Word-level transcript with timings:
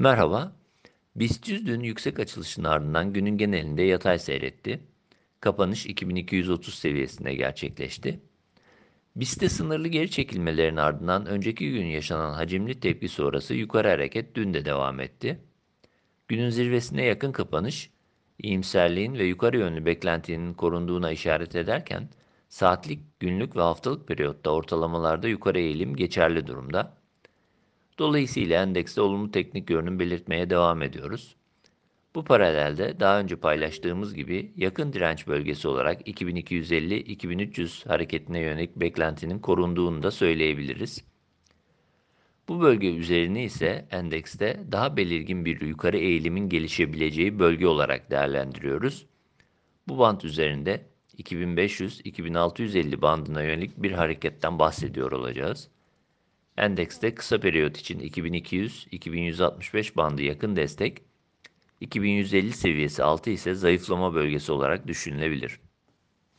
Merhaba. 0.00 0.52
BIST 1.16 1.48
100 1.48 1.66
dün 1.66 1.80
yüksek 1.80 2.20
açılışın 2.20 2.64
ardından 2.64 3.12
günün 3.12 3.38
genelinde 3.38 3.82
yatay 3.82 4.18
seyretti. 4.18 4.80
Kapanış 5.40 5.86
2230 5.86 6.74
seviyesinde 6.74 7.34
gerçekleşti. 7.34 8.20
BIST'te 9.16 9.48
sınırlı 9.48 9.88
geri 9.88 10.10
çekilmelerin 10.10 10.76
ardından 10.76 11.26
önceki 11.26 11.70
gün 11.70 11.86
yaşanan 11.86 12.32
hacimli 12.32 12.80
tepki 12.80 13.08
sonrası 13.08 13.54
yukarı 13.54 13.88
hareket 13.88 14.34
dün 14.34 14.54
de 14.54 14.64
devam 14.64 15.00
etti. 15.00 15.40
Günün 16.28 16.50
zirvesine 16.50 17.04
yakın 17.04 17.32
kapanış, 17.32 17.90
iyimserliğin 18.38 19.14
ve 19.14 19.24
yukarı 19.24 19.58
yönlü 19.58 19.86
beklentinin 19.86 20.54
korunduğuna 20.54 21.10
işaret 21.10 21.56
ederken, 21.56 22.08
saatlik, 22.48 23.20
günlük 23.20 23.56
ve 23.56 23.60
haftalık 23.60 24.08
periyotta 24.08 24.50
ortalamalarda 24.50 25.28
yukarı 25.28 25.58
eğilim 25.58 25.96
geçerli 25.96 26.46
durumda. 26.46 26.99
Dolayısıyla 28.00 28.62
endekste 28.62 29.00
olumlu 29.00 29.30
teknik 29.30 29.66
görünüm 29.66 29.98
belirtmeye 29.98 30.50
devam 30.50 30.82
ediyoruz. 30.82 31.36
Bu 32.14 32.24
paralelde 32.24 33.00
daha 33.00 33.20
önce 33.20 33.36
paylaştığımız 33.36 34.14
gibi 34.14 34.52
yakın 34.56 34.92
direnç 34.92 35.26
bölgesi 35.26 35.68
olarak 35.68 36.08
2250-2300 36.08 37.88
hareketine 37.88 38.40
yönelik 38.40 38.76
beklentinin 38.76 39.38
korunduğunu 39.38 40.02
da 40.02 40.10
söyleyebiliriz. 40.10 41.04
Bu 42.48 42.60
bölge 42.60 42.94
üzerini 42.94 43.44
ise 43.44 43.86
endekste 43.90 44.60
daha 44.72 44.96
belirgin 44.96 45.44
bir 45.44 45.60
yukarı 45.60 45.98
eğilimin 45.98 46.48
gelişebileceği 46.48 47.38
bölge 47.38 47.66
olarak 47.66 48.10
değerlendiriyoruz. 48.10 49.06
Bu 49.88 49.98
bant 49.98 50.24
üzerinde 50.24 50.86
2500-2650 51.18 53.02
bandına 53.02 53.42
yönelik 53.42 53.82
bir 53.82 53.92
hareketten 53.92 54.58
bahsediyor 54.58 55.12
olacağız. 55.12 55.70
Endekste 56.56 57.14
kısa 57.14 57.40
periyot 57.40 57.78
için 57.78 58.00
2200-2165 58.00 59.96
bandı 59.96 60.22
yakın 60.22 60.56
destek, 60.56 61.02
2150 61.80 62.52
seviyesi 62.52 63.02
altı 63.02 63.30
ise 63.30 63.54
zayıflama 63.54 64.14
bölgesi 64.14 64.52
olarak 64.52 64.86
düşünülebilir. 64.86 65.60